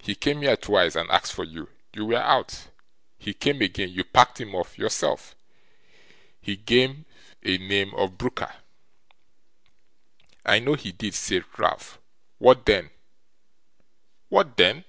He 0.00 0.14
came 0.14 0.42
here 0.42 0.58
twice, 0.58 0.96
and 0.96 1.10
asked 1.10 1.32
for 1.32 1.42
you. 1.44 1.70
You 1.94 2.04
were 2.04 2.16
out. 2.18 2.68
He 3.16 3.32
came 3.32 3.62
again. 3.62 3.88
You 3.88 4.04
packed 4.04 4.38
him 4.38 4.54
off, 4.54 4.76
yourself. 4.76 5.34
He 6.42 6.56
gave 6.56 7.06
the 7.40 7.56
name 7.56 7.94
of 7.94 8.18
Brooker.' 8.18 8.54
'I 10.44 10.58
know 10.58 10.74
he 10.74 10.92
did,' 10.92 11.14
said 11.14 11.46
Ralph; 11.56 11.98
'what 12.36 12.66
then?' 12.66 12.90
'What 14.28 14.58
then? 14.58 14.84